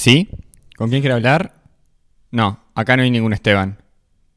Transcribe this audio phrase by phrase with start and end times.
[0.00, 0.30] ¿Sí?
[0.78, 1.56] ¿Con quién quiere hablar?
[2.30, 3.82] No, acá no hay ningún Esteban.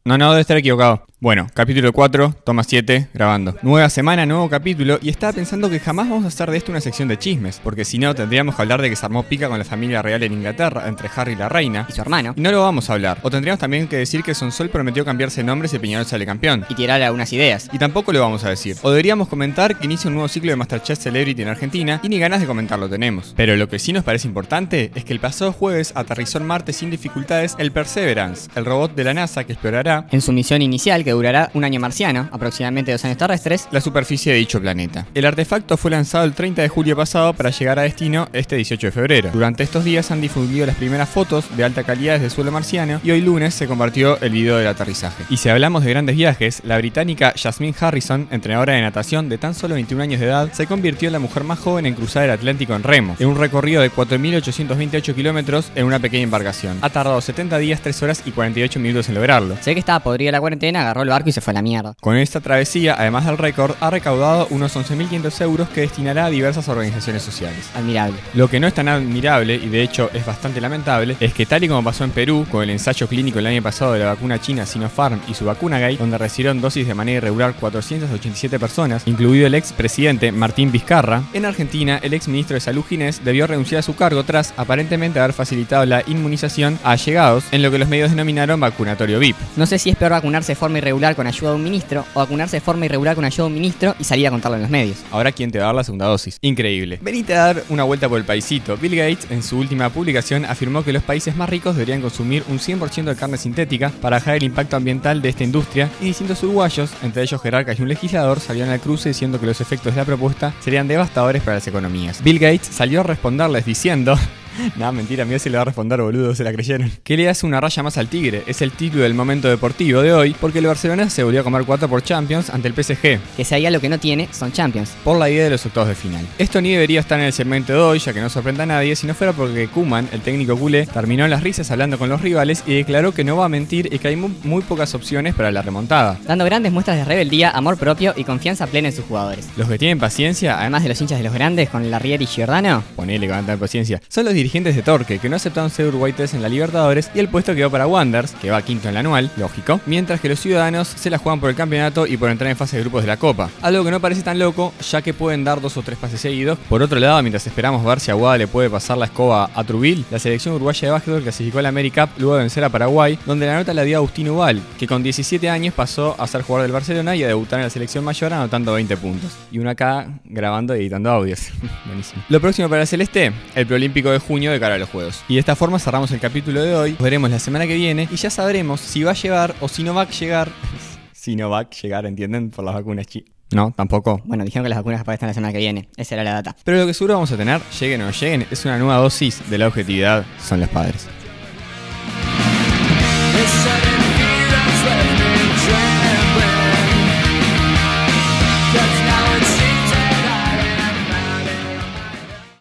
[0.03, 1.05] No, no, debe estar equivocado.
[1.23, 3.55] Bueno, capítulo 4, toma 7, grabando.
[3.61, 6.81] Nueva semana, nuevo capítulo, y estaba pensando que jamás vamos a hacer de esto una
[6.81, 9.57] sección de chismes, porque si no tendríamos que hablar de que se armó pica con
[9.57, 11.85] la familia real en Inglaterra, entre Harry y la reina.
[11.87, 12.33] y su hermano.
[12.35, 13.19] Y no lo vamos a hablar.
[13.21, 16.65] O tendríamos también que decir que Sonsol prometió cambiarse nombres y Peñarol sale campeón.
[16.67, 17.69] Y tirar algunas ideas.
[17.71, 18.75] Y tampoco lo vamos a decir.
[18.81, 22.19] O deberíamos comentar que inicia un nuevo ciclo de Masterchef Celebrity en Argentina y ni
[22.19, 23.33] ganas de comentarlo tenemos.
[23.37, 26.73] Pero lo que sí nos parece importante es que el pasado jueves aterrizó en Marte
[26.73, 31.05] sin dificultades el Perseverance, el robot de la NASA que explorará En su misión inicial,
[31.05, 35.05] que durará un año marciano, aproximadamente dos años terrestres, la superficie de dicho planeta.
[35.13, 38.87] El artefacto fue lanzado el 30 de julio pasado para llegar a destino este 18
[38.87, 39.29] de febrero.
[39.33, 42.99] Durante estos días han difundido las primeras fotos de alta calidad desde el suelo marciano
[43.03, 45.23] y hoy lunes se compartió el video del aterrizaje.
[45.29, 49.53] Y si hablamos de grandes viajes, la británica Jasmine Harrison, entrenadora de natación de tan
[49.53, 52.31] solo 21 años de edad, se convirtió en la mujer más joven en cruzar el
[52.31, 56.77] Atlántico en remo, en un recorrido de 4.828 kilómetros en una pequeña embarcación.
[56.81, 59.55] Ha tardado 70 días, 3 horas y 48 minutos en lograrlo.
[59.65, 61.93] ve que estaba podrida la cuarentena, agarró el barco y se fue a la mierda.
[62.01, 66.67] Con esta travesía, además del récord, ha recaudado unos 11.500 euros que destinará a diversas
[66.67, 67.69] organizaciones sociales.
[67.75, 68.17] Admirable.
[68.33, 71.63] Lo que no es tan admirable, y de hecho es bastante lamentable, es que tal
[71.63, 74.39] y como pasó en Perú, con el ensayo clínico el año pasado de la vacuna
[74.39, 79.47] china Sinopharm y su vacuna gay, donde recibieron dosis de manera irregular 487 personas, incluido
[79.47, 83.79] el ex presidente Martín Vizcarra, en Argentina el ex ministro de Salud Ginés debió renunciar
[83.79, 87.89] a su cargo tras aparentemente haber facilitado la inmunización a allegados en lo que los
[87.89, 89.35] medios denominaron vacunatorio VIP.
[89.55, 92.19] No sé si es peor vacunarse de forma irregular con ayuda de un ministro o
[92.19, 94.71] vacunarse de forma irregular con ayuda de un ministro y salir a contarlo en los
[94.71, 94.97] medios.
[95.11, 96.37] Ahora, ¿quién te va a dar la segunda dosis?
[96.41, 96.99] Increíble.
[97.01, 98.77] Venite a dar una vuelta por el paisito.
[98.77, 102.59] Bill Gates, en su última publicación, afirmó que los países más ricos deberían consumir un
[102.59, 106.91] 100% de carne sintética para bajar el impacto ambiental de esta industria y distintos uruguayos,
[107.01, 110.05] entre ellos jerarcas y un legislador, salieron al cruce diciendo que los efectos de la
[110.05, 112.23] propuesta serían devastadores para las economías.
[112.23, 114.17] Bill Gates salió a responderles diciendo...
[114.77, 116.91] Nada, mentira, mira si le va a responder, boludo, se la creyeron.
[117.03, 118.43] Que le hace una raya más al Tigre.
[118.47, 121.63] Es el título del momento deportivo de hoy, porque el Barcelona se volvió a comer
[121.65, 124.91] 4 por Champions ante el PSG, Que si hay algo que no tiene, son champions.
[125.03, 126.25] por la idea de los octavos de final.
[126.37, 128.95] Esto ni debería estar en el segmento de hoy, ya que no sorprenda a nadie,
[128.95, 132.21] si no fuera porque Kuman, el técnico culé, terminó en las risas hablando con los
[132.21, 135.33] rivales y declaró que no va a mentir y que hay mu- muy pocas opciones
[135.35, 136.17] para la remontada.
[136.25, 139.47] Dando grandes muestras de rebeldía, amor propio y confianza plena en sus jugadores.
[139.57, 142.83] Los que tienen paciencia, además de los hinchas de los grandes, con Larrieri y Giordano,
[142.95, 146.33] ponele con tanta paciencia, son los dirigentes de Torque, que no aceptaron ser Uruguay 3
[146.33, 149.31] en la Libertadores y el puesto quedó para Wanders, que va quinto en la anual,
[149.37, 152.57] lógico, mientras que los ciudadanos se la juegan por el campeonato y por entrar en
[152.57, 153.49] fase de grupos de la Copa.
[153.61, 156.59] Algo que no parece tan loco, ya que pueden dar dos o tres pases seguidos.
[156.67, 160.03] Por otro lado, mientras esperamos ver si Aguada le puede pasar la escoba a Trubil,
[160.11, 163.45] la selección uruguaya de básquetbol clasificó a la AmeriCup luego de vencer a Paraguay, donde
[163.45, 166.73] la nota la dio Agustín Ubal, que con 17 años pasó a ser jugador del
[166.73, 169.31] Barcelona y a debutar en la selección mayor anotando 20 puntos.
[169.53, 171.47] Y uno acá grabando y editando audios.
[171.85, 172.21] Buenísimo.
[172.27, 175.23] Lo próximo para el Celeste, el preolímpico de junio de cara a los Juegos.
[175.27, 176.91] Y de esta forma cerramos el capítulo de hoy.
[176.91, 179.83] Nos veremos la semana que viene y ya sabremos si va a llegar o si
[179.83, 180.49] no va a llegar.
[181.13, 182.49] si no va a llegar, ¿entienden?
[182.49, 183.25] Por las vacunas chi.
[183.51, 184.21] No, tampoco.
[184.25, 185.87] bueno, dijeron que las vacunas aparecen la semana que viene.
[185.95, 186.55] Esa era la data.
[186.63, 189.47] Pero lo que seguro vamos a tener, lleguen o no lleguen, es una nueva dosis
[189.49, 191.07] de la objetividad, son los padres.